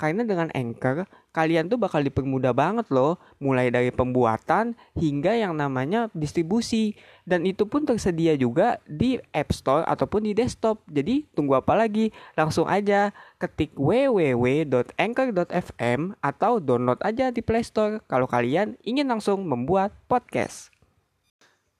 Karena 0.00 0.24
dengan 0.24 0.48
Anchor, 0.56 1.04
kalian 1.36 1.68
tuh 1.68 1.76
bakal 1.76 2.00
dipermudah 2.00 2.56
banget 2.56 2.88
loh, 2.88 3.20
mulai 3.36 3.68
dari 3.68 3.92
pembuatan 3.92 4.72
hingga 4.96 5.36
yang 5.36 5.52
namanya 5.52 6.08
distribusi. 6.16 6.96
Dan 7.28 7.44
itu 7.44 7.68
pun 7.68 7.84
tersedia 7.84 8.32
juga 8.32 8.80
di 8.88 9.20
App 9.36 9.52
Store 9.52 9.84
ataupun 9.84 10.24
di 10.24 10.32
desktop. 10.32 10.80
Jadi 10.88 11.28
tunggu 11.36 11.60
apa 11.60 11.76
lagi? 11.76 12.16
Langsung 12.32 12.64
aja 12.64 13.12
ketik 13.36 13.76
www.anchor.fm 13.76 16.00
atau 16.24 16.64
download 16.64 17.04
aja 17.04 17.28
di 17.28 17.44
Play 17.44 17.60
Store 17.60 18.00
kalau 18.08 18.24
kalian 18.24 18.80
ingin 18.80 19.04
langsung 19.04 19.44
membuat 19.44 19.92
podcast. 20.08 20.72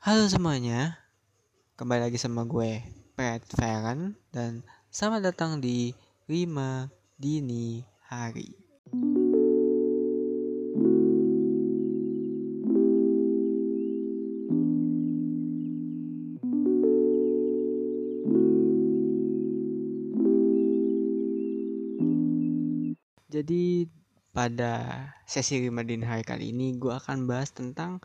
Halo 0.04 0.28
semuanya, 0.28 1.00
kembali 1.80 2.12
lagi 2.12 2.20
sama 2.20 2.44
gue, 2.44 2.84
Pat 3.16 3.40
Feren, 3.48 4.20
dan 4.28 4.60
selamat 4.92 5.32
datang 5.32 5.64
di 5.64 5.96
5 6.28 6.92
Dini 7.16 7.89
Hari. 8.10 8.50
Jadi 23.30 23.86
pada 24.34 25.06
sesi 25.22 25.62
5 25.62 25.70
dini 25.86 26.02
hari 26.02 26.26
kali 26.26 26.50
ini 26.50 26.74
gue 26.74 26.90
akan 26.90 27.30
bahas 27.30 27.54
tentang 27.54 28.02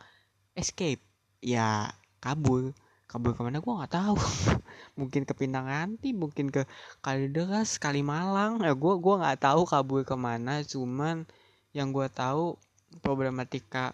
escape. 0.54 1.02
Ya 1.42 1.90
kabur. 2.22 2.78
Kabur 3.10 3.34
ke 3.34 3.42
mana 3.42 3.58
gue 3.58 3.74
nggak 3.74 3.90
tahu. 3.90 4.14
mungkin 4.96 5.28
ke 5.28 5.32
Pintanganti, 5.36 6.10
mungkin 6.16 6.48
ke 6.50 6.64
Kalideres, 7.04 7.78
Kalimalang. 7.78 8.64
Ya 8.64 8.72
gue 8.72 8.94
gua 8.98 9.14
nggak 9.22 9.46
tahu 9.46 9.62
kabur 9.68 10.02
ke 10.02 10.16
mana. 10.16 10.64
Cuman 10.64 11.28
yang 11.76 11.92
gue 11.92 12.08
tahu 12.10 12.56
problematika 13.04 13.92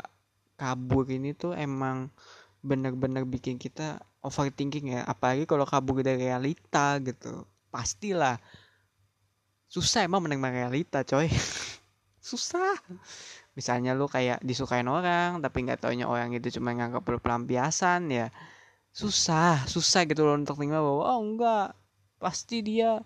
kabur 0.57 1.05
ini 1.11 1.35
tuh 1.35 1.59
emang 1.59 2.09
bener-bener 2.63 3.27
bikin 3.27 3.59
kita 3.59 4.01
overthinking 4.23 4.97
ya. 4.97 5.03
Apalagi 5.05 5.45
kalau 5.45 5.67
kabur 5.67 6.01
dari 6.01 6.31
realita 6.31 6.97
gitu. 7.03 7.45
Pastilah 7.69 8.39
susah 9.73 10.05
emang 10.05 10.21
menerima 10.21 10.69
realita 10.69 11.01
coy 11.01 11.33
susah 12.29 12.77
misalnya 13.57 13.97
lu 13.97 14.05
kayak 14.05 14.45
disukain 14.45 14.85
orang 14.85 15.41
tapi 15.41 15.65
nggak 15.65 15.81
taunya 15.81 16.05
orang 16.05 16.37
itu 16.37 16.61
cuma 16.61 16.77
nganggap 16.77 17.01
perlu 17.01 17.17
pelampiasan 17.25 18.13
ya 18.13 18.29
susah 18.93 19.65
susah 19.65 20.05
gitu 20.05 20.29
loh 20.29 20.37
untuk 20.37 20.61
terima 20.61 20.79
bahwa 20.85 21.17
oh 21.17 21.21
enggak. 21.25 21.69
Pasti 22.23 22.63
dia 22.63 23.03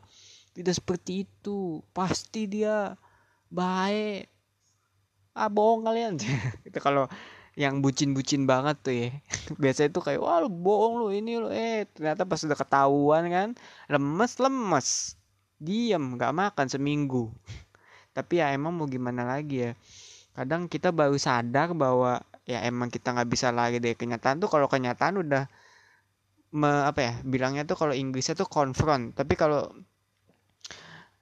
tidak 0.53 0.77
seperti 0.77 1.25
itu. 1.25 1.81
Pasti 1.95 2.51
dia 2.51 2.98
baik. 3.48 4.29
Ah 5.33 5.48
bohong 5.48 5.87
kalian. 5.87 6.20
Itu 6.69 6.79
kalau 6.83 7.09
yang 7.57 7.81
bucin-bucin 7.81 8.45
banget 8.45 8.77
tuh 8.84 8.95
ya. 8.95 9.09
Biasanya 9.62 9.91
tuh 9.95 10.05
kayak 10.05 10.20
wah 10.20 10.45
lu 10.45 10.53
bohong 10.53 11.01
lu 11.01 11.09
ini 11.14 11.41
lu. 11.41 11.48
Eh 11.48 11.89
ternyata 11.97 12.29
pas 12.29 12.42
udah 12.45 12.59
ketahuan 12.59 13.25
kan 13.33 13.48
lemes 13.89 14.33
lemes. 14.37 14.89
Diem 15.57 16.20
nggak 16.20 16.33
makan 16.37 16.67
seminggu. 16.69 17.33
Tapi 18.17 18.45
ya 18.45 18.53
emang 18.53 18.77
mau 18.77 18.84
gimana 18.84 19.25
lagi 19.25 19.64
ya. 19.64 19.73
Kadang 20.37 20.69
kita 20.69 20.92
baru 20.92 21.17
sadar 21.17 21.73
bahwa 21.73 22.20
ya 22.45 22.61
emang 22.69 22.92
kita 22.92 23.17
nggak 23.17 23.29
bisa 23.33 23.48
lari 23.48 23.81
dari 23.81 23.97
kenyataan 23.97 24.37
tuh 24.37 24.53
kalau 24.53 24.69
kenyataan 24.69 25.25
udah 25.25 25.48
me, 26.56 26.70
apa 26.90 27.00
ya 27.04 27.12
bilangnya 27.22 27.62
tuh 27.68 27.76
kalau 27.76 27.92
Inggrisnya 27.92 28.34
tuh 28.40 28.48
confront. 28.48 29.12
Tapi 29.12 29.34
kalau 29.36 29.68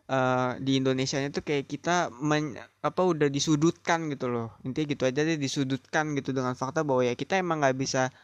uh, 0.09 0.51
di 0.63 0.79
Indonesia 0.81 1.19
tuh 1.35 1.43
kayak 1.43 1.67
kita 1.67 2.15
men, 2.23 2.55
apa 2.81 3.03
udah 3.03 3.29
disudutkan 3.29 4.07
gitu 4.15 4.31
loh. 4.31 4.55
Intinya 4.63 4.87
gitu 4.95 5.03
aja 5.11 5.21
deh 5.27 5.39
disudutkan 5.39 6.15
gitu 6.19 6.31
dengan 6.31 6.55
fakta 6.55 6.87
bahwa 6.87 7.03
ya 7.03 7.15
kita 7.19 7.35
emang 7.43 7.61
nggak 7.61 7.77
bisa 7.77 8.15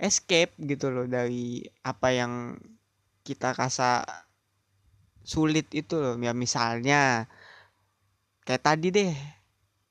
escape 0.00 0.52
gitu 0.60 0.92
loh 0.92 1.04
dari 1.08 1.64
apa 1.84 2.08
yang 2.12 2.32
kita 3.26 3.52
rasa 3.52 4.04
sulit 5.20 5.68
itu 5.76 6.00
loh. 6.00 6.16
Ya 6.24 6.32
misalnya 6.32 7.28
kayak 8.46 8.62
tadi 8.64 8.88
deh 8.94 9.12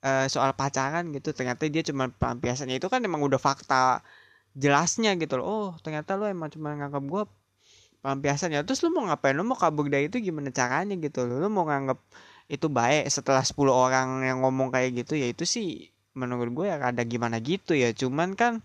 uh, 0.06 0.26
soal 0.32 0.56
pacaran 0.56 1.12
gitu 1.12 1.34
ternyata 1.36 1.68
dia 1.68 1.84
cuma 1.84 2.08
pelampiasannya 2.08 2.80
itu 2.80 2.88
kan 2.88 3.02
emang 3.04 3.22
udah 3.26 3.42
fakta 3.42 4.00
jelasnya 4.56 5.14
gitu 5.20 5.38
loh. 5.38 5.46
Oh 5.46 5.70
ternyata 5.84 6.16
lo 6.16 6.26
emang 6.26 6.48
cuma 6.50 6.72
nganggap 6.74 7.04
gue 7.04 7.24
pelampiasannya 8.00 8.64
terus 8.64 8.82
lo 8.82 8.90
mau 8.96 9.06
ngapain? 9.06 9.36
Lo 9.36 9.44
mau 9.44 9.60
kabur 9.60 9.92
dari 9.92 10.08
itu 10.08 10.18
gimana 10.24 10.50
caranya 10.50 10.96
gitu 10.96 11.28
loh? 11.28 11.44
Lo 11.44 11.48
mau 11.52 11.68
nganggap 11.68 12.00
itu 12.48 12.68
baik 12.72 13.12
setelah 13.12 13.44
10 13.44 13.70
orang 13.70 14.24
yang 14.24 14.42
ngomong 14.42 14.72
kayak 14.72 15.06
gitu? 15.06 15.20
Ya 15.20 15.28
itu 15.30 15.44
sih 15.44 15.92
menurut 16.16 16.50
gue 16.56 16.66
ya 16.72 16.80
ada 16.80 17.04
gimana 17.04 17.38
gitu 17.44 17.76
ya. 17.76 17.92
Cuman 17.92 18.34
kan 18.40 18.64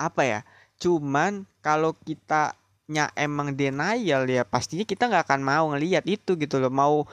apa 0.00 0.22
ya? 0.24 0.40
Cuman 0.80 1.44
kalau 1.60 1.92
kita 2.02 2.56
nya 2.90 3.08
emang 3.14 3.54
denial 3.54 4.26
ya 4.26 4.42
pastinya 4.42 4.82
kita 4.82 5.06
nggak 5.08 5.24
akan 5.30 5.40
mau 5.44 5.64
ngelihat 5.70 6.04
itu 6.08 6.34
gitu 6.40 6.58
loh. 6.58 6.72
Mau 6.72 7.06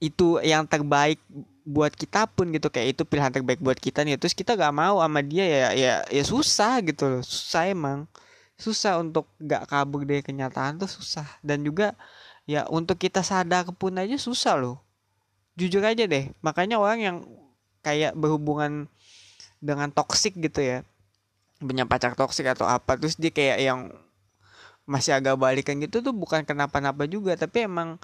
itu 0.00 0.40
yang 0.40 0.64
terbaik 0.64 1.20
buat 1.70 1.94
kita 1.94 2.26
pun 2.34 2.50
gitu 2.50 2.66
kayak 2.66 2.98
itu 2.98 3.02
pilihan 3.06 3.30
terbaik 3.30 3.62
buat 3.62 3.78
kita 3.78 4.02
nih. 4.02 4.18
Terus 4.18 4.34
kita 4.34 4.58
nggak 4.58 4.74
mau 4.74 4.98
sama 4.98 5.20
dia 5.22 5.46
ya 5.46 5.68
ya 5.74 5.94
ya 6.10 6.24
susah 6.26 6.82
gitu 6.82 7.06
loh. 7.06 7.22
Susah 7.22 7.70
emang. 7.70 8.10
Susah 8.58 8.98
untuk 9.00 9.30
nggak 9.40 9.70
kabur 9.70 10.02
dari 10.02 10.22
kenyataan 10.26 10.82
tuh 10.82 10.90
susah. 10.90 11.26
Dan 11.40 11.62
juga 11.62 11.94
ya 12.44 12.66
untuk 12.68 12.98
kita 12.98 13.22
sadar 13.22 13.70
pun 13.78 13.94
aja 13.96 14.18
susah 14.18 14.58
loh. 14.58 14.82
Jujur 15.54 15.82
aja 15.86 16.04
deh 16.06 16.32
makanya 16.42 16.80
orang 16.80 17.00
yang 17.00 17.16
kayak 17.84 18.12
berhubungan 18.16 18.88
dengan 19.60 19.92
toksik 19.92 20.36
gitu 20.40 20.60
ya 20.64 20.78
punya 21.60 21.84
pacar 21.84 22.16
toksik 22.16 22.48
atau 22.48 22.64
apa 22.64 22.96
terus 22.96 23.20
dia 23.20 23.28
kayak 23.28 23.58
yang 23.60 23.80
masih 24.88 25.12
agak 25.12 25.36
balikan 25.36 25.76
gitu 25.76 26.00
tuh 26.00 26.16
bukan 26.16 26.42
kenapa-napa 26.48 27.04
juga 27.04 27.36
tapi 27.36 27.68
emang 27.68 28.00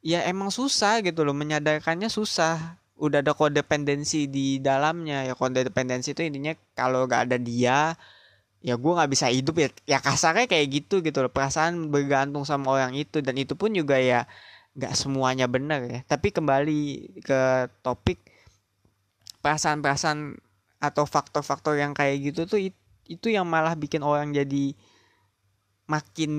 ya 0.00 0.24
emang 0.24 0.48
susah 0.48 1.04
gitu 1.04 1.20
loh 1.20 1.36
menyadarkannya 1.36 2.08
susah 2.08 2.80
udah 2.94 3.20
ada 3.22 3.32
kodependensi 3.34 4.30
di 4.30 4.62
dalamnya. 4.62 5.26
Ya 5.26 5.34
kodependensi 5.34 6.14
itu 6.14 6.22
intinya 6.22 6.54
kalau 6.78 7.06
gak 7.10 7.30
ada 7.30 7.36
dia 7.38 7.98
ya 8.64 8.74
gue 8.80 8.92
nggak 8.96 9.10
bisa 9.12 9.28
hidup. 9.28 9.54
Ya 9.60 9.68
ya 9.84 9.98
kasarnya 10.00 10.46
kayak 10.48 10.66
gitu 10.72 11.04
gitu 11.04 11.20
loh. 11.24 11.32
Perasaan 11.32 11.90
bergantung 11.92 12.46
sama 12.48 12.72
orang 12.72 12.94
itu. 12.96 13.20
Dan 13.20 13.36
itu 13.36 13.54
pun 13.58 13.74
juga 13.74 13.98
ya 14.00 14.24
nggak 14.78 14.94
semuanya 14.96 15.46
benar 15.50 15.84
ya. 15.84 16.00
Tapi 16.06 16.32
kembali 16.34 16.80
ke 17.22 17.68
topik 17.84 18.18
perasaan-perasaan 19.44 20.40
atau 20.80 21.04
faktor-faktor 21.08 21.76
yang 21.80 21.92
kayak 21.96 22.32
gitu 22.32 22.48
tuh 22.48 22.60
itu 23.04 23.26
yang 23.28 23.44
malah 23.48 23.76
bikin 23.76 24.00
orang 24.00 24.32
jadi 24.32 24.72
makin 25.84 26.32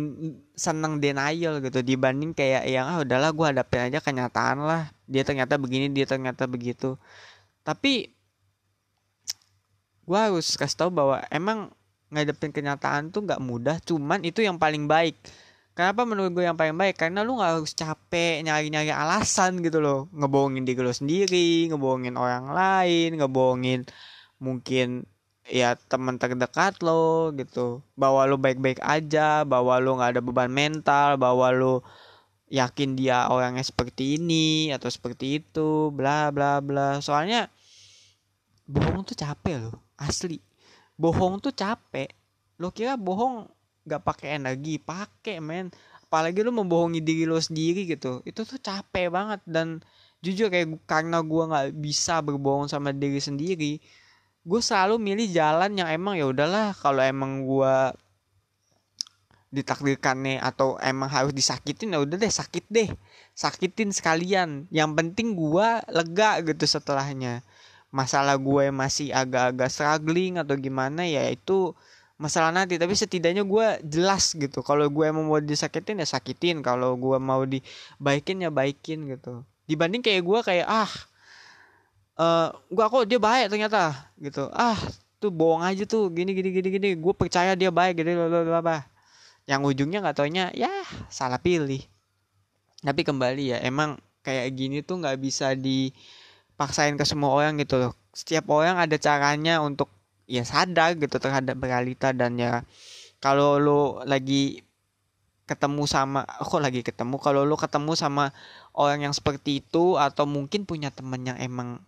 seneng 0.58 0.98
denial 0.98 1.62
gitu. 1.62 1.86
Dibanding 1.86 2.34
kayak 2.34 2.66
yang 2.66 2.90
ah 2.90 3.06
udahlah 3.06 3.30
gue 3.30 3.46
hadapin 3.46 3.94
aja 3.94 4.02
kenyataan 4.02 4.66
lah 4.66 4.95
dia 5.06 5.24
ternyata 5.26 5.58
begini 5.58 5.90
dia 5.94 6.06
ternyata 6.10 6.50
begitu. 6.50 6.98
Tapi 7.66 8.14
gue 10.06 10.20
harus 10.20 10.54
kasih 10.54 10.78
tahu 10.86 10.90
bahwa 10.94 11.18
emang 11.34 11.74
ngadepin 12.14 12.54
kenyataan 12.54 13.10
tuh 13.10 13.26
nggak 13.26 13.42
mudah 13.42 13.82
cuman 13.82 14.22
itu 14.22 14.46
yang 14.46 14.62
paling 14.62 14.86
baik. 14.86 15.18
Kenapa 15.76 16.08
menurut 16.08 16.32
gue 16.32 16.46
yang 16.48 16.56
paling 16.56 16.78
baik? 16.78 16.96
Karena 16.96 17.26
lu 17.26 17.36
nggak 17.36 17.52
harus 17.60 17.76
capek 17.76 18.46
nyari-nyari 18.48 18.96
alasan 18.96 19.60
gitu 19.60 19.84
loh. 19.84 20.08
Ngebohongin 20.16 20.64
diri 20.64 20.80
lo 20.80 20.94
sendiri 20.96 21.68
ngebohongin 21.68 22.16
orang 22.16 22.48
lain 22.56 23.20
ngebohongin 23.20 23.84
mungkin 24.40 25.04
ya 25.50 25.76
teman 25.92 26.16
terdekat 26.16 26.80
lo 26.80 27.36
gitu. 27.36 27.84
Bahwa 28.00 28.24
lo 28.24 28.40
baik-baik 28.40 28.80
aja 28.80 29.44
bahwa 29.44 29.76
lo 29.84 30.00
nggak 30.00 30.16
ada 30.16 30.22
beban 30.24 30.54
mental 30.54 31.20
bahwa 31.20 31.52
lo 31.52 31.84
yakin 32.56 32.96
dia 32.96 33.28
orangnya 33.28 33.64
seperti 33.68 34.16
ini 34.16 34.72
atau 34.72 34.88
seperti 34.88 35.44
itu 35.44 35.92
bla 35.92 36.32
bla 36.32 36.64
bla. 36.64 37.04
Soalnya 37.04 37.52
bohong 38.66 39.04
tuh 39.04 39.18
capek 39.20 39.68
lo 39.68 39.72
asli. 40.00 40.40
Bohong 40.96 41.44
tuh 41.44 41.52
capek. 41.52 42.08
Lo 42.56 42.72
kira 42.72 42.96
bohong 42.96 43.52
nggak 43.84 44.02
pakai 44.02 44.40
energi? 44.40 44.80
Pakai 44.80 45.44
men. 45.44 45.68
Apalagi 46.08 46.40
lo 46.40 46.56
membohongi 46.56 47.04
diri 47.04 47.28
lo 47.28 47.36
sendiri 47.36 47.84
gitu. 47.84 48.24
Itu 48.24 48.48
tuh 48.48 48.60
capek 48.64 49.12
banget. 49.12 49.44
Dan 49.44 49.84
jujur 50.24 50.48
kayak 50.48 50.80
karena 50.88 51.20
gue 51.20 51.44
nggak 51.52 51.68
bisa 51.76 52.24
berbohong 52.24 52.72
sama 52.72 52.96
diri 52.96 53.20
sendiri 53.20 53.78
gue 54.46 54.62
selalu 54.62 55.02
milih 55.02 55.28
jalan 55.34 55.74
yang 55.74 55.90
emang 55.90 56.22
ya 56.22 56.30
udahlah 56.30 56.78
kalau 56.78 57.02
emang 57.02 57.50
gue 57.50 57.76
ditakdirkan 59.56 60.20
nih 60.28 60.38
atau 60.44 60.76
emang 60.84 61.08
harus 61.08 61.32
disakitin 61.32 61.96
ya 61.96 62.04
udah 62.04 62.20
deh 62.20 62.28
sakit 62.28 62.66
deh. 62.68 62.90
Sakitin 63.32 63.96
sekalian. 63.96 64.68
Yang 64.68 64.92
penting 65.00 65.40
gue 65.40 65.68
lega 65.88 66.44
gitu 66.44 66.68
setelahnya. 66.68 67.40
Masalah 67.96 68.36
gue 68.36 68.76
masih 68.76 69.16
agak-agak 69.16 69.72
struggling 69.72 70.36
atau 70.44 70.60
gimana 70.60 71.08
ya 71.08 71.32
itu 71.32 71.72
masalah 72.20 72.52
nanti. 72.52 72.76
Tapi 72.76 72.92
setidaknya 72.92 73.48
gue 73.48 73.68
jelas 73.88 74.36
gitu. 74.36 74.60
Kalau 74.60 74.92
gue 74.92 75.08
mau 75.16 75.24
mau 75.24 75.40
disakitin 75.40 76.04
ya 76.04 76.08
sakitin. 76.08 76.60
Kalau 76.60 77.00
gue 77.00 77.16
mau 77.16 77.48
dibaikin 77.48 78.44
ya 78.44 78.52
baikin 78.52 79.08
gitu. 79.08 79.48
Dibanding 79.66 80.04
kayak 80.04 80.22
gue 80.22 80.40
kayak 80.44 80.68
ah 80.68 80.92
uh, 82.20 82.24
eh, 82.24 82.48
gue 82.68 82.84
kok 82.84 83.06
dia 83.08 83.20
baik 83.24 83.48
ternyata. 83.48 84.12
Gitu. 84.20 84.44
Ah 84.52 84.76
tuh 85.24 85.32
bohong 85.32 85.64
aja 85.64 85.88
tuh. 85.88 86.12
Gini 86.12 86.36
gini 86.36 86.52
gini 86.52 86.68
gini. 86.68 86.90
Gue 87.00 87.16
percaya 87.16 87.56
dia 87.56 87.72
baik. 87.72 88.04
Gitu 88.04 88.12
apa 88.52 88.95
yang 89.46 89.62
ujungnya 89.62 90.02
nggak 90.02 90.18
taunya 90.18 90.50
ya 90.58 90.70
salah 91.10 91.38
pilih. 91.38 91.82
Tapi 92.82 93.02
kembali 93.06 93.56
ya 93.56 93.58
emang 93.62 93.98
kayak 94.26 94.50
gini 94.58 94.82
tuh 94.82 95.02
nggak 95.02 95.22
bisa 95.22 95.54
dipaksain 95.54 96.98
ke 96.98 97.06
semua 97.06 97.34
orang 97.34 97.62
gitu 97.62 97.78
loh. 97.78 97.94
Setiap 98.14 98.50
orang 98.50 98.82
ada 98.82 98.98
caranya 98.98 99.62
untuk 99.62 99.90
ya 100.26 100.42
sadar 100.42 100.98
gitu 100.98 101.22
terhadap 101.22 101.62
realita 101.62 102.10
dan 102.10 102.42
ya 102.42 102.66
kalau 103.22 103.62
lo 103.62 104.02
lagi 104.02 104.66
ketemu 105.46 105.86
sama 105.86 106.26
kok 106.26 106.62
lagi 106.62 106.82
ketemu? 106.82 107.22
Kalau 107.22 107.46
lo 107.46 107.54
ketemu 107.54 107.94
sama 107.94 108.34
orang 108.74 109.06
yang 109.10 109.14
seperti 109.14 109.62
itu 109.62 109.98
atau 110.02 110.26
mungkin 110.26 110.66
punya 110.66 110.90
temen 110.90 111.22
yang 111.22 111.38
emang 111.38 111.86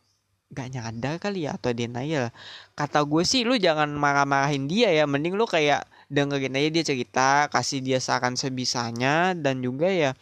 gak 0.47 0.71
nyadar 0.71 1.19
kali 1.19 1.43
ya 1.43 1.59
atau 1.59 1.75
denial 1.75 2.31
kata 2.71 3.03
gue 3.03 3.19
sih 3.27 3.43
lu 3.43 3.59
jangan 3.59 3.89
marah-marahin 3.97 4.69
dia 4.69 4.93
ya. 4.93 5.09
Mending 5.09 5.33
lu 5.33 5.49
kayak 5.49 5.89
dengerin 6.07 6.55
aja 6.55 6.69
dia 6.71 6.83
cerita 6.87 7.29
kasih 7.51 7.83
dia 7.83 7.99
saran 7.99 8.39
sebisanya 8.39 9.35
dan 9.35 9.59
juga 9.59 9.91
ya 9.91 10.15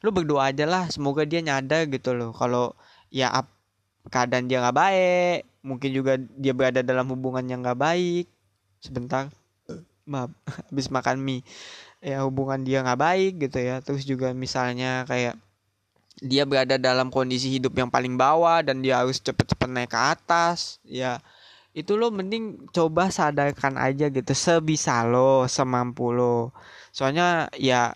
lu 0.00 0.14
berdoa 0.14 0.50
aja 0.54 0.64
lah 0.64 0.88
semoga 0.88 1.26
dia 1.28 1.44
nyadar 1.44 1.84
gitu 1.90 2.16
loh 2.16 2.32
kalau 2.32 2.72
ya 3.12 3.32
keadaan 4.08 4.48
dia 4.48 4.64
nggak 4.64 4.76
baik 4.76 5.40
mungkin 5.68 5.90
juga 5.90 6.16
dia 6.16 6.56
berada 6.56 6.80
dalam 6.80 7.06
hubungan 7.12 7.44
yang 7.44 7.60
nggak 7.60 7.78
baik. 7.78 8.26
Sebentar 8.78 9.28
maaf 10.08 10.32
habis 10.72 10.88
makan 10.88 11.20
mie. 11.20 11.44
Ya 11.98 12.22
hubungan 12.22 12.62
dia 12.62 12.80
nggak 12.86 13.00
baik 13.00 13.32
gitu 13.42 13.58
ya 13.58 13.82
terus 13.82 14.06
juga 14.06 14.30
misalnya 14.30 15.02
kayak 15.10 15.34
dia 16.22 16.46
berada 16.46 16.78
dalam 16.78 17.10
kondisi 17.10 17.50
hidup 17.50 17.74
yang 17.74 17.90
paling 17.90 18.14
bawah 18.14 18.62
dan 18.62 18.82
dia 18.82 19.02
harus 19.02 19.18
cepet-cepet 19.18 19.66
naik 19.70 19.90
ke 19.90 19.98
atas 19.98 20.78
ya 20.86 21.18
itu 21.78 21.92
lo 22.00 22.10
mending 22.10 22.68
coba 22.74 23.08
sadarkan 23.14 23.78
aja 23.78 24.10
gitu 24.10 24.32
sebisa 24.34 25.06
lo 25.06 25.46
semampu 25.46 26.10
lo. 26.10 26.50
Soalnya 26.90 27.46
ya 27.54 27.94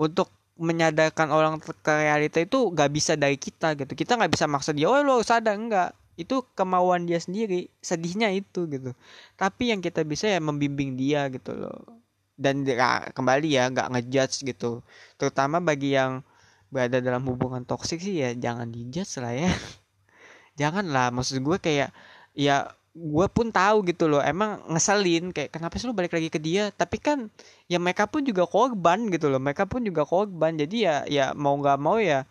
untuk 0.00 0.32
menyadarkan 0.56 1.28
orang 1.34 1.54
ke 1.60 1.92
realita 1.92 2.38
itu 2.40 2.72
gak 2.72 2.90
bisa 2.96 3.12
dari 3.20 3.36
kita 3.36 3.76
gitu. 3.76 3.92
Kita 3.92 4.16
nggak 4.18 4.32
bisa 4.32 4.46
maksa 4.48 4.70
dia 4.72 4.88
oh 4.88 5.02
lo 5.04 5.20
sadar. 5.20 5.54
Enggak 5.60 5.90
itu 6.16 6.46
kemauan 6.56 7.04
dia 7.10 7.20
sendiri 7.20 7.68
sedihnya 7.84 8.32
itu 8.32 8.66
gitu. 8.72 8.96
Tapi 9.36 9.74
yang 9.74 9.80
kita 9.84 10.00
bisa 10.06 10.30
ya 10.30 10.40
membimbing 10.40 10.96
dia 10.96 11.28
gitu 11.28 11.52
loh 11.52 12.04
dan 12.34 12.66
ya, 12.66 13.10
kembali 13.14 13.48
ya 13.50 13.70
nggak 13.70 13.88
ngejudge 13.94 14.36
gitu. 14.46 14.82
Terutama 15.18 15.62
bagi 15.62 15.94
yang 15.94 16.22
berada 16.70 16.98
dalam 16.98 17.22
hubungan 17.30 17.62
toksik 17.62 18.02
sih 18.02 18.18
ya 18.18 18.34
jangan 18.34 18.68
dijudge 18.70 19.22
lah 19.22 19.34
ya. 19.34 19.50
Jangan 20.60 20.86
lah 20.90 21.10
maksud 21.10 21.42
gue 21.42 21.58
kayak 21.58 21.90
ya 22.34 22.70
gue 22.94 23.26
pun 23.26 23.50
tahu 23.50 23.82
gitu 23.90 24.06
loh 24.06 24.22
emang 24.22 24.62
ngeselin 24.70 25.34
kayak 25.34 25.50
kenapa 25.50 25.74
sih 25.82 25.90
lu 25.90 25.94
balik 25.98 26.14
lagi 26.14 26.30
ke 26.30 26.38
dia? 26.38 26.70
Tapi 26.70 27.02
kan 27.02 27.26
ya 27.66 27.82
mereka 27.82 28.06
pun 28.06 28.22
juga 28.22 28.46
korban 28.46 29.10
gitu 29.10 29.26
loh 29.26 29.42
mereka 29.42 29.66
pun 29.66 29.82
juga 29.82 30.06
korban. 30.06 30.54
Jadi 30.54 30.86
ya 30.86 31.02
ya 31.10 31.34
mau 31.34 31.58
nggak 31.58 31.78
mau 31.82 31.98
ya 31.98 32.22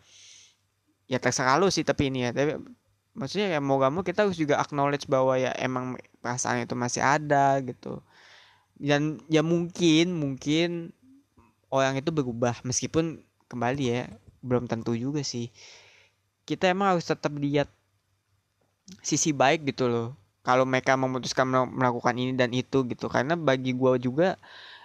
ya 1.12 1.20
terserah 1.20 1.60
lu 1.60 1.68
sih 1.68 1.84
tapi 1.84 2.08
ini 2.08 2.26
ya. 2.28 2.32
Tapi 2.32 2.64
maksudnya 3.14 3.48
ya 3.54 3.60
mau 3.62 3.78
gak 3.78 3.94
mau 3.94 4.02
kita 4.02 4.26
harus 4.26 4.40
juga 4.40 4.58
acknowledge 4.58 5.06
bahwa 5.06 5.38
ya 5.38 5.54
emang 5.60 6.00
perasaan 6.24 6.66
itu 6.66 6.74
masih 6.80 7.04
ada 7.04 7.60
gitu. 7.62 8.00
Dan 8.80 9.20
ya 9.28 9.44
mungkin 9.44 10.16
mungkin 10.16 10.96
orang 11.70 12.00
itu 12.00 12.10
berubah 12.10 12.58
meskipun 12.64 13.22
kembali 13.52 13.84
ya 13.84 14.02
belum 14.40 14.72
tentu 14.72 14.96
juga 14.96 15.22
sih. 15.28 15.52
Kita 16.48 16.72
emang 16.72 16.96
harus 16.96 17.04
tetap 17.08 17.36
lihat 17.36 17.68
sisi 19.04 19.32
baik 19.36 19.68
gitu 19.68 19.88
loh 19.92 20.23
kalau 20.44 20.68
mereka 20.68 21.00
memutuskan 21.00 21.48
melakukan 21.48 22.16
ini 22.20 22.36
dan 22.36 22.52
itu 22.52 22.84
gitu. 22.92 23.08
Karena 23.08 23.40
bagi 23.40 23.72
gue 23.74 23.92
juga 24.04 24.36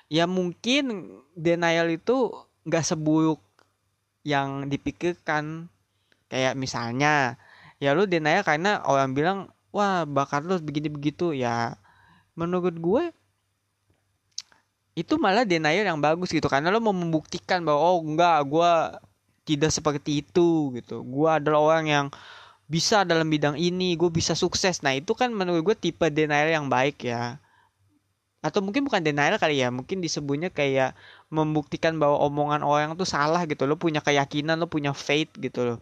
ya 0.08 0.24
mungkin 0.24 1.18
denial 1.34 1.90
itu 1.92 2.32
nggak 2.64 2.84
seburuk 2.86 3.42
yang 4.22 4.70
dipikirkan. 4.70 5.66
Kayak 6.30 6.54
misalnya 6.54 7.40
ya 7.82 7.92
lu 7.96 8.06
denial 8.06 8.46
karena 8.46 8.80
orang 8.86 9.12
bilang 9.12 9.38
wah 9.74 10.06
bakat 10.06 10.46
lu 10.46 10.58
begini 10.62 10.88
begitu 10.92 11.34
ya 11.34 11.78
menurut 12.38 12.74
gue 12.78 13.04
itu 14.98 15.14
malah 15.18 15.46
denial 15.46 15.86
yang 15.86 15.98
bagus 16.02 16.30
gitu. 16.30 16.46
Karena 16.50 16.70
lo 16.74 16.82
mau 16.82 16.94
membuktikan 16.94 17.62
bahwa 17.66 17.78
oh 17.82 17.98
enggak 18.02 18.38
gue 18.46 18.72
tidak 19.46 19.70
seperti 19.74 20.22
itu 20.26 20.74
gitu. 20.74 21.02
Gue 21.06 21.30
adalah 21.30 21.60
orang 21.62 21.86
yang 21.86 22.06
bisa 22.68 23.02
dalam 23.08 23.32
bidang 23.32 23.56
ini 23.56 23.96
gue 23.96 24.12
bisa 24.12 24.36
sukses. 24.36 24.84
Nah 24.84 24.92
itu 24.92 25.16
kan 25.16 25.32
menurut 25.32 25.72
gue 25.72 25.76
tipe 25.88 26.04
denial 26.12 26.52
yang 26.52 26.68
baik 26.68 27.00
ya. 27.08 27.40
Atau 28.44 28.60
mungkin 28.62 28.86
bukan 28.86 29.02
denial 29.02 29.40
kali 29.40 29.58
ya 29.64 29.72
mungkin 29.72 29.98
disebutnya 30.04 30.52
kayak 30.52 30.94
membuktikan 31.32 31.96
bahwa 31.96 32.20
omongan 32.28 32.62
orang 32.62 32.94
tuh 32.94 33.08
salah 33.08 33.42
gitu 33.48 33.66
lo 33.66 33.80
punya 33.80 33.98
keyakinan 34.04 34.60
lo 34.60 34.68
punya 34.68 34.92
faith 34.92 35.32
gitu 35.40 35.64
loh. 35.64 35.78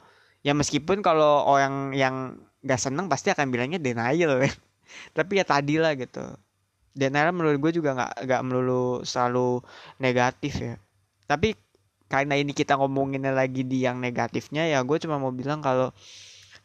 Ya 0.47 0.55
meskipun 0.55 1.03
kalau 1.03 1.43
orang 1.43 1.91
yang 1.93 2.38
gak 2.62 2.79
seneng 2.79 3.11
pasti 3.11 3.35
akan 3.35 3.50
bilangnya 3.50 3.83
denial 3.83 4.43
ya 4.43 4.50
tapi 5.19 5.43
ya 5.43 5.44
tadi 5.44 5.83
lah 5.83 5.93
gitu. 5.99 6.23
Denial 6.97 7.35
menurut 7.35 7.59
gue 7.61 7.73
juga 7.83 7.93
nggak 7.93 8.12
nggak 8.25 8.43
melulu 8.47 9.03
selalu 9.05 9.61
negatif 10.00 10.55
ya. 10.62 10.75
Tapi 11.27 11.59
karena 12.06 12.38
ini 12.38 12.55
kita 12.55 12.79
ngomonginnya 12.79 13.35
lagi 13.35 13.67
di 13.67 13.83
yang 13.83 13.99
negatifnya 13.99 14.71
ya 14.71 14.79
gue 14.87 14.97
cuma 15.03 15.19
mau 15.19 15.35
bilang 15.35 15.59
kalau 15.59 15.91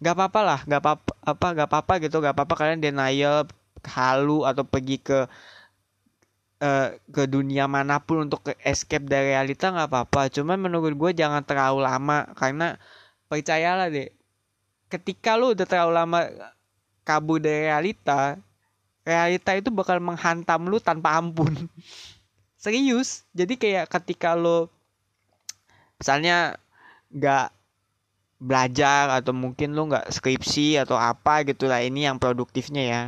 gak 0.01 0.13
apa-apa 0.17 0.39
lah 0.41 0.59
gak 0.65 0.81
apa 0.81 0.91
apa 1.21 1.47
gak 1.53 1.67
apa-apa 1.69 1.93
gitu 2.01 2.17
gak 2.19 2.33
apa-apa 2.33 2.53
kalian 2.57 2.81
denial 2.81 3.45
halu 3.85 4.45
atau 4.45 4.65
pergi 4.65 5.01
ke 5.01 5.25
uh, 6.61 6.87
ke 7.09 7.23
dunia 7.25 7.65
mana 7.65 7.97
pun 7.97 8.29
untuk 8.29 8.53
escape 8.61 9.09
dari 9.09 9.33
realita 9.33 9.73
nggak 9.73 9.89
apa-apa. 9.89 10.29
Cuman 10.29 10.61
menurut 10.61 10.93
gue 10.93 11.11
jangan 11.17 11.41
terlalu 11.41 11.81
lama 11.83 12.29
karena 12.37 12.77
percayalah 13.25 13.89
deh 13.89 14.13
ketika 14.91 15.39
lu 15.39 15.55
udah 15.55 15.65
terlalu 15.65 15.93
lama 15.95 16.19
kabur 17.07 17.39
dari 17.39 17.71
realita 17.71 18.35
realita 19.07 19.55
itu 19.57 19.71
bakal 19.73 19.97
menghantam 19.97 20.69
lu 20.69 20.77
tanpa 20.77 21.17
ampun. 21.17 21.49
Serius? 22.61 23.25
Jadi 23.33 23.57
kayak 23.57 23.89
ketika 23.89 24.37
lo 24.37 24.69
misalnya 25.97 26.61
nggak 27.09 27.49
belajar 28.41 29.13
atau 29.21 29.31
mungkin 29.37 29.77
lu 29.77 29.93
nggak 29.93 30.09
skripsi 30.09 30.81
atau 30.81 30.97
apa 30.97 31.45
gitu 31.45 31.69
lah 31.69 31.85
ini 31.85 32.09
yang 32.09 32.17
produktifnya 32.17 32.83
ya. 32.83 33.03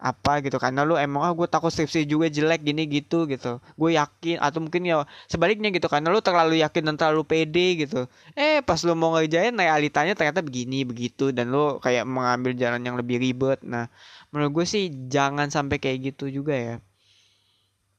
Apa 0.00 0.40
gitu 0.40 0.56
karena 0.56 0.80
lu 0.88 0.96
emang 0.96 1.28
ah 1.28 1.32
gue 1.36 1.44
takut 1.44 1.68
skripsi 1.68 2.08
juga 2.08 2.32
jelek 2.32 2.64
gini 2.64 2.88
gitu 2.88 3.28
gitu. 3.28 3.60
Gue 3.76 4.00
yakin 4.00 4.40
atau 4.40 4.64
mungkin 4.64 4.88
ya 4.88 5.04
sebaliknya 5.28 5.68
gitu 5.68 5.92
karena 5.92 6.08
lu 6.08 6.24
terlalu 6.24 6.64
yakin 6.64 6.88
dan 6.88 6.96
terlalu 6.96 7.28
pede 7.28 7.84
gitu. 7.84 8.08
Eh 8.32 8.64
pas 8.64 8.80
lu 8.80 8.96
mau 8.96 9.12
ngerjain 9.12 9.52
realitanya 9.52 10.16
ternyata 10.16 10.40
begini 10.40 10.88
begitu 10.88 11.36
dan 11.36 11.52
lu 11.52 11.76
kayak 11.84 12.08
mengambil 12.08 12.56
jalan 12.56 12.80
yang 12.80 12.96
lebih 12.96 13.20
ribet. 13.20 13.60
Nah 13.60 13.92
menurut 14.32 14.64
gue 14.64 14.66
sih 14.72 14.88
jangan 15.12 15.52
sampai 15.52 15.76
kayak 15.76 16.16
gitu 16.16 16.32
juga 16.32 16.56
ya. 16.56 16.74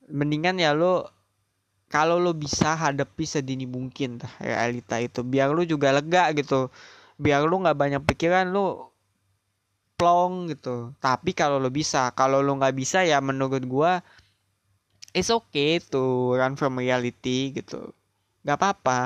Mendingan 0.10 0.58
ya 0.58 0.74
lu 0.74 1.06
kalau 1.92 2.18
lo 2.24 2.32
bisa 2.32 2.74
hadapi 2.80 3.28
sedini 3.28 3.68
mungkin 3.68 4.24
realita 4.40 4.96
itu. 5.04 5.22
Biar 5.28 5.52
lo 5.52 5.68
juga 5.68 5.92
lega 5.92 6.32
gitu. 6.32 6.72
Biar 7.20 7.44
lo 7.44 7.56
nggak 7.60 7.76
banyak 7.76 8.02
pikiran 8.08 8.48
lo 8.56 8.96
plong 10.00 10.56
gitu. 10.56 10.96
Tapi 11.04 11.36
kalau 11.36 11.60
lo 11.60 11.68
bisa 11.68 12.10
kalau 12.16 12.40
lo 12.40 12.56
nggak 12.56 12.74
bisa 12.74 13.04
ya 13.04 13.20
menurut 13.20 13.62
gua 13.68 14.00
it's 15.12 15.28
okay 15.28 15.84
to 15.84 16.34
run 16.40 16.56
from 16.56 16.80
reality 16.80 17.52
gitu. 17.52 17.92
Nggak 18.48 18.58
apa-apa. 18.58 19.00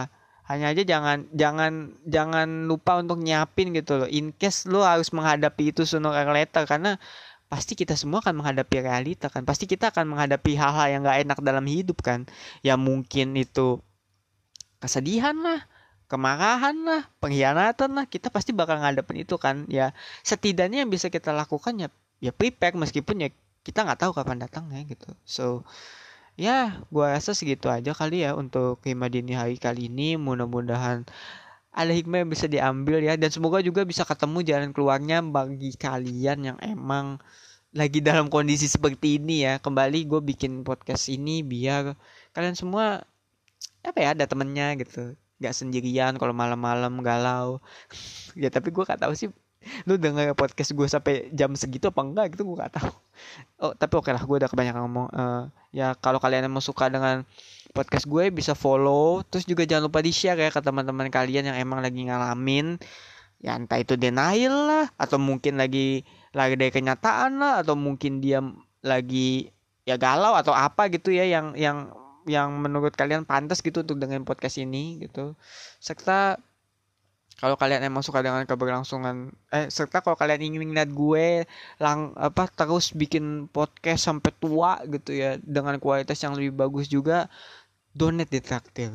Hanya 0.45 0.69
aja 0.69 0.85
jangan 0.85 1.25
jangan 1.33 1.97
jangan 2.05 2.69
lupa 2.69 3.01
untuk 3.01 3.17
nyiapin 3.17 3.73
gitu 3.73 4.05
loh. 4.05 4.09
In 4.13 4.29
case 4.29 4.69
lo 4.69 4.85
harus 4.85 5.09
menghadapi 5.09 5.73
itu 5.73 5.89
sooner 5.89 6.13
or 6.13 6.29
later. 6.37 6.69
Karena 6.69 7.01
pasti 7.45 7.77
kita 7.77 7.93
semua 7.93 8.19
akan 8.25 8.41
menghadapi 8.41 8.81
realita 8.81 9.29
kan? 9.29 9.45
Pasti 9.45 9.69
kita 9.69 9.93
akan 9.93 10.15
menghadapi 10.15 10.57
hal-hal 10.57 10.87
yang 10.91 11.01
gak 11.05 11.19
enak 11.25 11.39
dalam 11.45 11.65
hidup 11.69 12.01
kan? 12.01 12.25
Ya 12.65 12.75
mungkin 12.75 13.37
itu 13.37 13.79
kesedihan 14.81 15.37
lah 15.39 15.65
kemarahan 16.05 16.77
lah 16.85 17.01
pengkhianatan 17.17 17.97
lah 17.97 18.05
kita 18.05 18.29
pasti 18.29 18.53
bakal 18.53 18.81
ngadepin 18.81 19.25
itu 19.25 19.35
kan? 19.41 19.65
Ya 19.69 19.93
setidaknya 20.21 20.85
yang 20.85 20.91
bisa 20.93 21.09
kita 21.09 21.33
lakukan 21.33 21.73
ya 21.77 21.89
ya 22.23 22.31
prepare 22.33 22.77
meskipun 22.77 23.25
ya 23.25 23.29
kita 23.65 23.81
nggak 23.81 23.99
tahu 24.05 24.11
kapan 24.13 24.41
datangnya 24.41 24.81
gitu. 24.85 25.09
So 25.25 25.65
ya 26.37 26.83
gua 26.93 27.15
rasa 27.15 27.31
segitu 27.33 27.71
aja 27.71 27.95
kali 27.95 28.21
ya 28.27 28.37
untuk 28.37 28.83
Hima 28.85 29.09
Dini 29.09 29.33
hari 29.33 29.57
kali 29.57 29.89
ini. 29.89 30.17
Mudah-mudahan 30.19 31.05
ada 31.75 31.91
hikmah 31.91 32.23
yang 32.23 32.31
bisa 32.31 32.47
diambil 32.47 33.03
ya. 33.03 33.19
Dan 33.19 33.29
semoga 33.29 33.59
juga 33.59 33.83
bisa 33.83 34.07
ketemu 34.07 34.39
jalan 34.47 34.71
keluarnya 34.71 35.19
bagi 35.19 35.75
kalian 35.75 36.55
yang 36.55 36.57
emang 36.63 37.19
lagi 37.75 37.99
dalam 37.99 38.31
kondisi 38.31 38.71
seperti 38.71 39.19
ini 39.19 39.43
ya. 39.43 39.59
Kembali 39.59 40.07
gue 40.07 40.21
bikin 40.23 40.63
podcast 40.63 41.11
ini 41.11 41.43
biar 41.43 41.99
kalian 42.31 42.55
semua 42.55 43.03
apa 43.83 43.97
ya 43.99 44.15
ada 44.15 44.23
temennya 44.23 44.79
gitu. 44.79 45.19
Nggak 45.43 45.53
sendirian 45.59 46.15
kalau 46.15 46.31
malam-malam 46.31 47.03
galau. 47.03 47.59
Ya 48.35 48.51
tapi 48.51 48.67
gue 48.67 48.83
gak 48.83 48.99
tahu 48.99 49.15
sih 49.15 49.31
lu 49.89 49.97
denger 49.97 50.37
podcast 50.37 50.71
gue 50.71 50.87
sampai 50.87 51.13
jam 51.33 51.51
segitu 51.57 51.89
apa 51.89 52.01
enggak 52.05 52.25
gitu 52.37 52.45
gue 52.47 52.55
gak 52.61 52.73
tahu. 52.77 52.91
Oh 53.63 53.71
tapi 53.73 53.93
oke 53.97 54.09
lah 54.11 54.23
gue 54.23 54.37
udah 54.43 54.49
kebanyakan 54.51 54.81
ngomong 54.85 55.07
uh, 55.15 55.43
ya 55.71 55.95
kalau 55.97 56.19
kalian 56.19 56.47
emang 56.47 56.63
suka 56.63 56.91
dengan 56.91 57.23
podcast 57.75 58.07
gue 58.07 58.31
bisa 58.31 58.53
follow. 58.55 59.21
Terus 59.27 59.43
juga 59.43 59.67
jangan 59.67 59.91
lupa 59.91 59.99
di 59.99 60.15
share 60.15 60.39
ya 60.39 60.49
ke 60.49 60.61
teman-teman 60.63 61.11
kalian 61.11 61.51
yang 61.51 61.57
emang 61.59 61.83
lagi 61.83 62.07
ngalamin. 62.07 62.79
Ya 63.43 63.59
entah 63.59 63.77
itu 63.77 63.99
denial 63.99 64.55
lah 64.65 64.85
atau 64.95 65.19
mungkin 65.19 65.59
lagi 65.59 66.07
lagi 66.31 66.55
dari 66.55 66.71
kenyataan 66.71 67.37
lah 67.37 67.53
atau 67.61 67.75
mungkin 67.75 68.23
dia 68.23 68.39
lagi 68.79 69.51
ya 69.85 69.99
galau 69.99 70.33
atau 70.33 70.55
apa 70.55 70.89
gitu 70.89 71.13
ya 71.13 71.27
yang 71.29 71.53
yang 71.53 71.93
yang 72.25 72.57
menurut 72.57 72.97
kalian 72.97 73.21
pantas 73.23 73.61
gitu 73.61 73.85
untuk 73.85 74.01
dengan 74.01 74.25
podcast 74.25 74.57
ini 74.57 75.03
gitu. 75.05 75.37
Serta 75.77 76.41
kalau 77.35 77.59
kalian 77.59 77.83
emang 77.83 77.99
suka 77.99 78.23
dengan 78.23 78.47
keberlangsungan 78.47 79.35
eh 79.51 79.67
serta 79.67 79.99
kalau 79.99 80.15
kalian 80.15 80.55
ingin 80.55 80.71
lihat 80.71 80.87
gue 80.95 81.43
lang 81.83 82.15
apa 82.15 82.47
terus 82.47 82.95
bikin 82.95 83.51
podcast 83.51 84.07
sampai 84.07 84.31
tua 84.39 84.79
gitu 84.87 85.11
ya 85.11 85.35
dengan 85.43 85.75
kualitas 85.83 86.15
yang 86.23 86.31
lebih 86.31 86.55
bagus 86.55 86.87
juga 86.87 87.27
donate 87.91 88.31
di 88.31 88.39
traktir. 88.43 88.91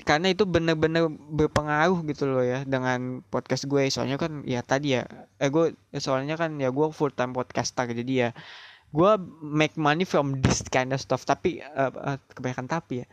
Karena 0.00 0.32
itu 0.32 0.48
bener-bener 0.48 1.12
berpengaruh 1.12 2.00
gitu 2.08 2.24
loh 2.24 2.40
ya 2.40 2.64
dengan 2.64 3.20
podcast 3.28 3.68
gue. 3.68 3.84
Soalnya 3.92 4.16
kan 4.16 4.40
ya 4.48 4.64
tadi 4.64 4.96
ya 4.96 5.04
eh 5.36 5.52
gue 5.52 5.76
soalnya 6.00 6.40
kan 6.40 6.56
ya 6.56 6.72
gue 6.72 6.86
full 6.88 7.12
time 7.12 7.36
podcaster 7.36 7.84
jadi 7.84 8.12
ya 8.12 8.30
gue 8.96 9.12
make 9.44 9.76
money 9.76 10.08
from 10.08 10.40
this 10.40 10.64
kind 10.72 10.96
of 10.96 11.00
stuff. 11.04 11.28
Tapi 11.28 11.60
uh, 11.60 12.16
uh, 12.16 12.18
kebanyakan 12.32 12.64
tapi 12.64 13.04
ya 13.04 13.06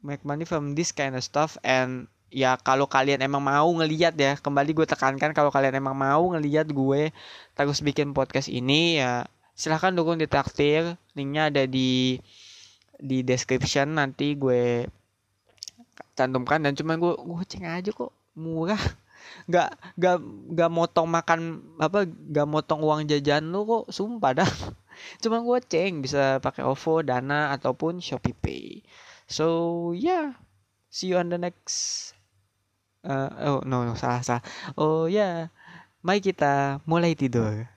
make 0.00 0.24
money 0.24 0.48
from 0.48 0.72
this 0.72 0.88
kind 0.96 1.12
of 1.12 1.20
stuff 1.20 1.60
and 1.60 2.08
ya 2.30 2.56
kalau 2.62 2.86
kalian 2.86 3.20
emang 3.22 3.42
mau 3.42 3.68
ngeliat 3.68 4.14
ya 4.14 4.38
kembali 4.38 4.70
gue 4.72 4.86
tekankan 4.86 5.34
kalau 5.34 5.50
kalian 5.50 5.76
emang 5.82 5.98
mau 5.98 6.22
ngeliat 6.30 6.70
gue 6.70 7.10
terus 7.58 7.82
bikin 7.82 8.14
podcast 8.14 8.46
ini 8.46 9.02
ya 9.02 9.26
silahkan 9.60 9.92
dukung 9.92 10.16
di 10.16 10.24
traktir. 10.24 10.96
Linknya 11.12 11.52
ada 11.52 11.68
di 11.68 12.16
di 12.96 13.20
description 13.20 14.00
nanti 14.00 14.32
gue 14.32 14.88
cantumkan. 16.16 16.64
Dan 16.64 16.72
cuman 16.72 16.96
gue 16.96 17.12
gue 17.12 17.44
ceng 17.44 17.68
aja 17.68 17.92
kok 17.92 18.16
murah. 18.32 18.80
Nggak 19.52 19.68
nggak 20.00 20.16
nggak 20.56 20.70
motong 20.72 21.08
makan 21.12 21.40
apa 21.76 22.08
nggak 22.08 22.48
motong 22.48 22.80
uang 22.80 23.04
jajan 23.04 23.52
lu 23.52 23.68
kok 23.68 23.92
sumpah 23.92 24.32
dah. 24.32 24.52
Cuma 25.22 25.44
gue 25.44 25.58
ceng 25.68 26.00
bisa 26.00 26.40
pakai 26.40 26.64
OVO 26.64 27.04
Dana 27.04 27.52
ataupun 27.52 28.00
Shopee 28.00 28.32
Pay. 28.32 28.80
So 29.28 29.46
yeah 29.92 30.40
see 30.88 31.12
you 31.12 31.20
on 31.20 31.28
the 31.30 31.38
next 31.38 32.10
uh, 33.04 33.30
oh 33.46 33.60
no, 33.64 33.84
no 33.86 33.94
salah 33.96 34.20
salah 34.20 34.42
oh 34.76 35.08
ya 35.08 35.16
yeah. 35.16 35.36
mari 36.04 36.20
kita 36.20 36.80
mulai 36.84 37.16
tidur 37.16 37.68